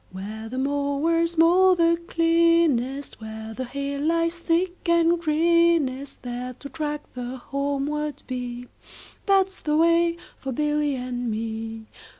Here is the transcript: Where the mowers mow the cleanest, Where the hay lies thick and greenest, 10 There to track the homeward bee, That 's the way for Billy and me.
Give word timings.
Where 0.11 0.49
the 0.49 0.57
mowers 0.57 1.37
mow 1.37 1.75
the 1.75 1.95
cleanest, 2.07 3.21
Where 3.21 3.53
the 3.53 3.65
hay 3.65 3.99
lies 3.99 4.39
thick 4.39 4.89
and 4.89 5.21
greenest, 5.21 6.23
10 6.23 6.31
There 6.31 6.53
to 6.53 6.69
track 6.69 7.03
the 7.13 7.37
homeward 7.37 8.23
bee, 8.25 8.65
That 9.27 9.51
's 9.51 9.59
the 9.59 9.77
way 9.77 10.17
for 10.39 10.51
Billy 10.53 10.95
and 10.95 11.29
me. 11.29 11.85